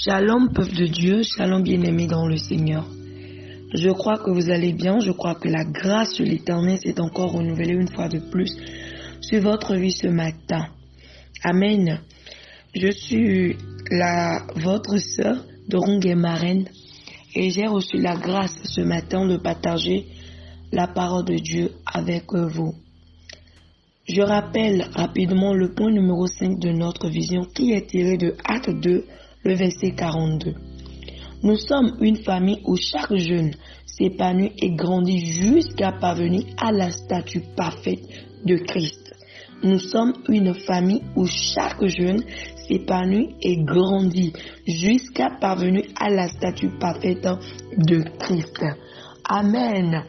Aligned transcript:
Shalom, 0.00 0.52
peuple 0.54 0.76
de 0.76 0.86
Dieu, 0.86 1.22
shalom 1.24 1.64
bien-aimé 1.64 2.06
dans 2.06 2.28
le 2.28 2.36
Seigneur. 2.36 2.86
Je 3.74 3.90
crois 3.90 4.16
que 4.16 4.30
vous 4.30 4.48
allez 4.48 4.72
bien, 4.72 5.00
je 5.00 5.10
crois 5.10 5.34
que 5.34 5.48
la 5.48 5.64
grâce 5.64 6.18
de 6.18 6.24
l'Éternel 6.24 6.78
s'est 6.78 7.00
encore 7.00 7.32
renouvelée 7.32 7.72
une 7.72 7.88
fois 7.88 8.08
de 8.08 8.20
plus 8.20 8.56
sur 9.20 9.42
votre 9.42 9.74
vie 9.74 9.90
ce 9.90 10.06
matin. 10.06 10.68
Amen. 11.42 11.98
Je 12.76 12.92
suis 12.92 13.56
votre 14.54 14.98
sœur 14.98 15.44
de 15.66 16.14
Marraine 16.14 16.68
et 17.34 17.50
j'ai 17.50 17.66
reçu 17.66 17.98
la 17.98 18.14
grâce 18.14 18.56
ce 18.62 18.82
matin 18.82 19.26
de 19.26 19.36
partager 19.36 20.06
la 20.70 20.86
parole 20.86 21.24
de 21.24 21.38
Dieu 21.38 21.72
avec 21.92 22.32
vous. 22.32 22.72
Je 24.08 24.22
rappelle 24.22 24.86
rapidement 24.94 25.54
le 25.54 25.74
point 25.74 25.90
numéro 25.90 26.28
5 26.28 26.60
de 26.60 26.70
notre 26.70 27.08
vision 27.08 27.44
qui 27.52 27.72
est 27.72 27.88
tiré 27.88 28.16
de 28.16 28.36
Acte 28.44 28.70
2, 28.70 29.04
le 29.48 29.54
verset 29.54 29.92
42. 29.92 30.54
Nous 31.42 31.56
sommes 31.56 31.96
une 32.00 32.16
famille 32.16 32.60
où 32.66 32.76
chaque 32.76 33.14
jeune 33.16 33.52
s'épanouit 33.86 34.52
et 34.58 34.72
grandit 34.72 35.24
jusqu'à 35.24 35.92
parvenir 35.92 36.42
à 36.58 36.70
la 36.70 36.90
statue 36.90 37.42
parfaite 37.56 38.02
de 38.44 38.56
Christ. 38.56 39.14
Nous 39.62 39.78
sommes 39.78 40.12
une 40.28 40.52
famille 40.54 41.02
où 41.16 41.26
chaque 41.26 41.82
jeune 41.86 42.22
s'épanouit 42.56 43.36
et 43.40 43.56
grandit 43.64 44.34
jusqu'à 44.66 45.30
parvenir 45.40 45.84
à 45.98 46.10
la 46.10 46.28
statue 46.28 46.70
parfaite 46.78 47.26
de 47.76 48.04
Christ. 48.18 48.64
Amen. 49.24 50.04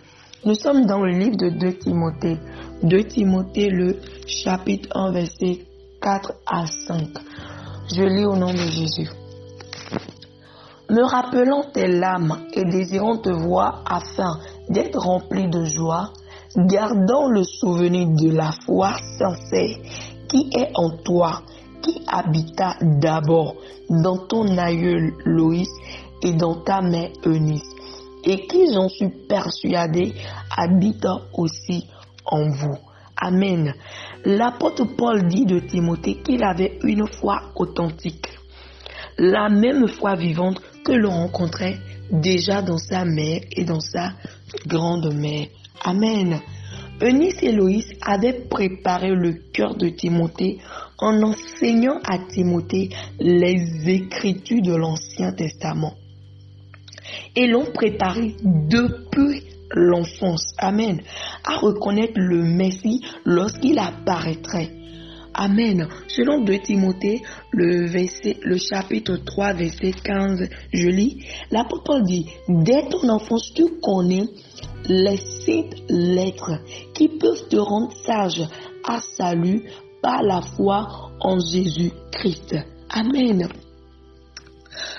Nous 0.46 0.56
sommes 0.56 0.86
dans 0.86 1.02
le 1.02 1.18
livre 1.18 1.38
de 1.38 1.50
2 1.50 1.74
Timothée. 1.80 2.38
2 2.84 3.04
Timothée, 3.06 3.70
le 3.70 4.00
chapitre 4.28 4.90
1, 4.96 5.12
verset 5.14 5.59
4 6.02 6.34
à 6.46 6.66
5. 6.66 7.08
Je 7.92 8.03
lis 8.03 8.26
au 8.26 8.36
nom 8.36 8.52
de 8.52 8.58
Jésus. 8.58 9.09
Me 10.90 11.04
rappelant 11.04 11.66
tes 11.72 11.86
larmes 11.86 12.40
et 12.54 12.66
désirant 12.66 13.18
te 13.18 13.30
voir 13.30 13.84
afin 13.86 14.40
d'être 14.70 14.98
rempli 14.98 15.48
de 15.48 15.64
joie, 15.64 16.12
gardant 16.56 17.30
le 17.30 17.44
souvenir 17.44 18.08
de 18.08 18.36
la 18.36 18.52
foi 18.66 18.94
sincère 19.20 19.78
qui 20.28 20.50
est 20.52 20.72
en 20.73 20.90
toi, 21.04 21.44
qui 21.84 22.02
habita 22.08 22.76
d'abord 22.81 23.56
dans 23.88 24.18
ton 24.18 24.58
aïeul 24.58 25.14
Loïs 25.26 25.70
et 26.23 26.34
dans 26.34 26.56
ta 26.56 26.81
mère 26.81 27.12
Eunice, 27.24 27.70
et 28.24 28.48
qui, 28.48 28.74
j'en 28.74 28.90
suis 28.90 29.09
persuadé, 29.09 30.16
habite 30.58 31.06
aussi 31.34 31.86
en 32.26 32.50
vous. 32.50 32.78
Amen. 33.16 33.76
L'apôtre 34.26 34.86
Paul 34.98 35.28
dit 35.28 35.46
de 35.46 35.59
Timothée 35.59 36.16
qu'il 36.16 36.44
avait 36.44 36.80
une 36.84 37.06
foi 37.06 37.42
authentique, 37.56 38.28
la 39.20 39.50
même 39.50 39.88
foi 39.88 40.16
vivante 40.16 40.59
que 40.90 40.95
l'on 40.95 41.12
rencontrait 41.12 41.78
déjà 42.12 42.64
dans 42.64 42.80
sa 42.80 43.06
mère 43.06 43.42
et 43.52 43.64
dans 43.64 43.80
sa 43.80 44.14
grande-mère. 44.66 45.46
Amen. 45.84 46.40
Eunice 47.00 47.44
et 47.44 47.52
Loïs 47.52 47.86
avaient 48.02 48.48
préparé 48.50 49.12
le 49.14 49.34
cœur 49.54 49.76
de 49.76 49.90
Timothée 49.90 50.58
en 50.98 51.22
enseignant 51.22 52.00
à 52.04 52.18
Timothée 52.18 52.90
les 53.20 53.88
écritures 53.88 54.64
de 54.64 54.76
l'Ancien 54.76 55.31
Testament. 55.31 55.94
Et 57.36 57.46
l'ont 57.46 57.72
préparé 57.72 58.36
depuis 58.44 59.44
l'enfance, 59.72 60.56
Amen, 60.58 61.02
à 61.46 61.58
reconnaître 61.58 62.16
le 62.16 62.42
Messie 62.42 63.02
lorsqu'il 63.26 63.78
apparaîtrait. 63.78 64.78
Amen. 65.33 65.88
Selon 66.08 66.44
2 66.44 66.59
Timothée, 66.59 67.22
le, 67.52 68.58
chapitre 68.58 69.17
3, 69.17 69.53
verset 69.53 69.91
15, 70.03 70.50
je 70.73 70.88
lis, 70.88 71.25
l'apôtre 71.51 72.01
dit, 72.01 72.25
dès 72.47 72.88
ton 72.90 73.07
enfance, 73.09 73.53
tu 73.53 73.66
connais 73.81 74.25
les 74.88 75.18
sept 75.18 75.84
lettres 75.89 76.59
qui 76.94 77.09
peuvent 77.09 77.47
te 77.50 77.57
rendre 77.57 77.91
sage 78.06 78.44
à 78.88 79.00
salut 79.01 79.63
par 80.01 80.23
la 80.23 80.41
foi 80.41 81.12
en 81.19 81.39
Jésus-Christ. 81.39 82.56
Amen. 82.89 83.47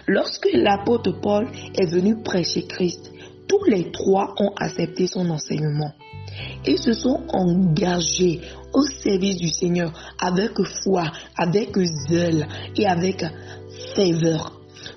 Lorsque 0.07 0.49
l'apôtre 0.53 1.13
Paul 1.21 1.49
est 1.75 1.91
venu 1.91 2.23
prêcher 2.23 2.67
Christ, 2.67 3.11
tous 3.49 3.65
les 3.65 3.91
trois 3.91 4.35
ont 4.39 4.53
accepté 4.57 5.07
son 5.07 5.29
enseignement. 5.31 5.93
Ils 6.67 6.79
se 6.79 6.93
sont 6.93 7.21
engagés 7.33 8.41
au 8.73 8.83
service 8.83 9.37
du 9.37 9.49
Seigneur 9.49 9.93
avec 10.19 10.53
foi, 10.83 11.11
avec 11.37 11.77
zèle 12.09 12.47
et 12.77 12.87
avec 12.87 13.25
faveur. 13.95 14.53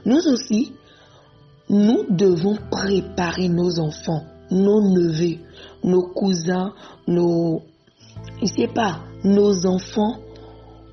Nous 0.05 0.27
aussi, 0.27 0.73
nous 1.69 2.05
devons 2.09 2.57
préparer 2.69 3.47
nos 3.47 3.79
enfants, 3.79 4.23
nos 4.51 4.81
neveux, 4.81 5.37
nos 5.83 6.03
cousins, 6.03 6.73
nos, 7.07 7.63
je 8.41 8.45
sais 8.45 8.67
pas, 8.67 8.99
nos 9.23 9.65
enfants 9.65 10.17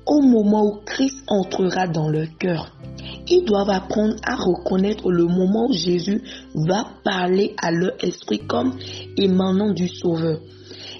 au 0.05 0.21
moment 0.21 0.65
où 0.65 0.79
Christ 0.85 1.23
entrera 1.27 1.87
dans 1.87 2.09
leur 2.09 2.27
cœur. 2.39 2.71
Ils 3.33 3.45
doivent 3.45 3.69
apprendre 3.69 4.15
à 4.23 4.35
reconnaître 4.35 5.09
le 5.09 5.23
moment 5.23 5.67
où 5.69 5.73
Jésus 5.73 6.21
va 6.53 6.85
parler 7.05 7.55
à 7.57 7.71
leur 7.71 7.93
esprit 8.03 8.39
comme 8.45 8.77
émanant 9.15 9.71
du 9.71 9.87
Sauveur. 9.87 10.41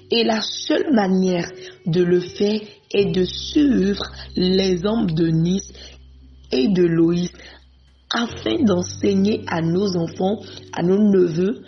Et 0.10 0.24
la 0.24 0.40
seule 0.42 0.94
manière 0.94 1.50
de 1.86 2.02
le 2.02 2.22
faire 2.22 2.62
est 2.94 3.12
de 3.12 3.26
suivre 3.26 4.04
l'exemple 4.38 5.14
de 5.14 5.28
Nice 5.28 5.74
et 6.54 6.70
de 6.70 6.84
Loïs 6.84 7.32
afin 8.10 8.64
d'enseigner 8.64 9.44
à 9.48 9.62
nos 9.62 9.98
enfants, 9.98 10.40
à 10.72 10.84
nos 10.84 11.00
neveux, 11.00 11.64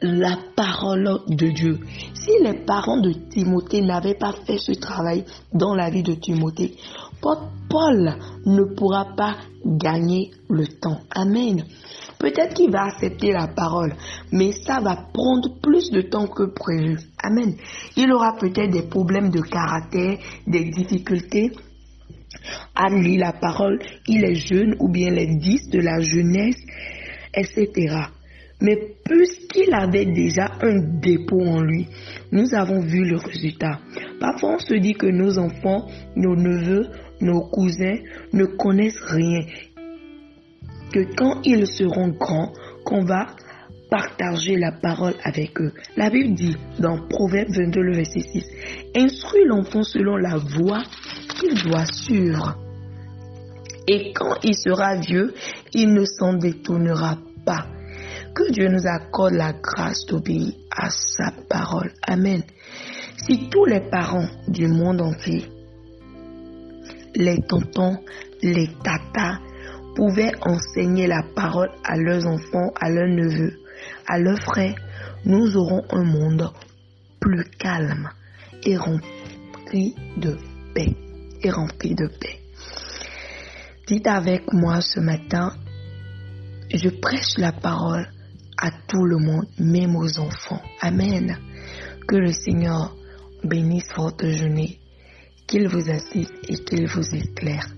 la 0.00 0.36
parole 0.54 1.20
de 1.28 1.48
Dieu. 1.48 1.80
Si 2.14 2.30
les 2.42 2.64
parents 2.64 3.00
de 3.00 3.12
Timothée 3.12 3.82
n'avaient 3.82 4.14
pas 4.14 4.32
fait 4.46 4.58
ce 4.58 4.72
travail 4.72 5.24
dans 5.52 5.74
la 5.74 5.90
vie 5.90 6.02
de 6.02 6.14
Timothée, 6.14 6.76
Paul 7.20 8.14
ne 8.46 8.64
pourra 8.64 9.16
pas 9.16 9.36
gagner 9.64 10.30
le 10.48 10.66
temps. 10.66 11.00
Amen. 11.10 11.64
Peut-être 12.18 12.54
qu'il 12.54 12.70
va 12.70 12.84
accepter 12.84 13.32
la 13.32 13.48
parole, 13.48 13.94
mais 14.32 14.52
ça 14.52 14.80
va 14.80 14.96
prendre 15.12 15.60
plus 15.60 15.90
de 15.90 16.02
temps 16.02 16.26
que 16.26 16.44
prévu. 16.44 16.98
Amen. 17.22 17.54
Il 17.96 18.12
aura 18.12 18.36
peut-être 18.36 18.70
des 18.70 18.82
problèmes 18.82 19.30
de 19.30 19.40
caractère, 19.40 20.18
des 20.46 20.64
difficultés 20.70 21.52
à 22.74 22.88
lire 22.88 23.20
la 23.20 23.32
parole. 23.32 23.78
Il 24.06 24.24
est 24.24 24.34
jeune 24.34 24.76
ou 24.80 24.88
bien 24.88 25.10
les 25.10 25.26
10 25.26 25.70
de 25.70 25.80
la 25.80 26.00
jeunesse, 26.00 26.60
etc. 27.34 28.08
Mais 28.60 28.76
puisqu'il 29.04 29.72
avait 29.72 30.06
déjà 30.06 30.50
un 30.62 30.80
dépôt 31.00 31.40
en 31.40 31.60
lui, 31.62 31.86
nous 32.32 32.54
avons 32.54 32.80
vu 32.80 33.04
le 33.04 33.16
résultat. 33.16 33.78
Parfois, 34.20 34.54
on 34.54 34.58
se 34.58 34.74
dit 34.74 34.94
que 34.94 35.06
nos 35.06 35.38
enfants, 35.38 35.86
nos 36.16 36.34
neveux, 36.34 36.88
nos 37.20 37.40
cousins 37.48 37.98
ne 38.32 38.44
connaissent 38.46 39.02
rien. 39.06 39.44
Que 40.92 41.00
quand 41.16 41.40
ils 41.44 41.66
seront 41.66 42.08
grands, 42.08 42.52
qu'on 42.84 43.04
va 43.04 43.26
partager 43.90 44.56
la 44.56 44.72
parole 44.72 45.14
avec 45.22 45.60
eux. 45.60 45.72
La 45.96 46.10
Bible 46.10 46.34
dit 46.34 46.56
dans 46.78 46.98
Proverbe 47.08 47.50
22, 47.50 47.80
le 47.80 47.96
verset 47.96 48.20
6, 48.20 48.44
Instruis 48.96 49.44
l'enfant 49.46 49.82
selon 49.82 50.16
la 50.16 50.36
voie 50.36 50.82
qu'il 51.38 51.54
doit 51.62 51.86
suivre. 51.86 52.58
Et 53.86 54.12
quand 54.12 54.34
il 54.42 54.54
sera 54.54 54.96
vieux, 54.96 55.32
il 55.72 55.94
ne 55.94 56.04
s'en 56.04 56.34
détournera 56.34 57.18
pas. 57.46 57.66
Que 58.38 58.52
Dieu 58.52 58.68
nous 58.68 58.86
accorde 58.86 59.34
la 59.34 59.52
grâce 59.52 60.06
d'obéir 60.06 60.52
à 60.70 60.90
sa 60.90 61.32
parole. 61.50 61.90
Amen. 62.06 62.40
Si 63.16 63.48
tous 63.50 63.64
les 63.64 63.80
parents 63.80 64.28
du 64.46 64.68
monde 64.68 65.00
entier, 65.00 65.50
les 67.16 67.38
tontons, 67.48 67.96
les 68.40 68.68
tatas, 68.84 69.40
pouvaient 69.96 70.30
enseigner 70.42 71.08
la 71.08 71.24
parole 71.34 71.70
à 71.82 71.96
leurs 71.96 72.28
enfants, 72.28 72.70
à 72.80 72.88
leurs 72.90 73.08
neveux, 73.08 73.58
à 74.06 74.20
leurs 74.20 74.38
frères, 74.38 74.76
nous 75.24 75.56
aurons 75.56 75.82
un 75.90 76.04
monde 76.04 76.48
plus 77.18 77.44
calme 77.58 78.08
et 78.62 78.76
rempli 78.76 79.96
de 80.16 80.36
paix. 80.76 80.94
Et 81.42 81.50
rempli 81.50 81.96
de 81.96 82.06
paix. 82.06 82.38
Dites 83.88 84.06
avec 84.06 84.52
moi 84.52 84.80
ce 84.80 85.00
matin, 85.00 85.56
je 86.72 86.88
prêche 86.88 87.36
la 87.36 87.50
parole 87.50 88.06
à 88.60 88.70
tout 88.70 89.04
le 89.04 89.18
monde, 89.18 89.46
même 89.58 89.96
aux 89.96 90.18
enfants. 90.18 90.60
Amen. 90.80 91.38
Que 92.06 92.16
le 92.16 92.32
Seigneur 92.32 92.94
bénisse 93.44 93.88
votre 93.96 94.28
journée, 94.28 94.80
qu'il 95.46 95.68
vous 95.68 95.88
assiste 95.90 96.34
et 96.48 96.56
qu'il 96.64 96.86
vous 96.88 97.14
éclaire. 97.14 97.68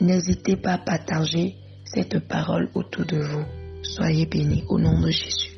N'hésitez 0.00 0.56
pas 0.56 0.74
à 0.74 0.78
partager 0.78 1.56
cette 1.84 2.20
parole 2.26 2.68
autour 2.74 3.04
de 3.06 3.18
vous. 3.18 3.44
Soyez 3.82 4.26
bénis 4.26 4.64
au 4.68 4.78
nom 4.78 5.00
de 5.00 5.10
Jésus. 5.10 5.53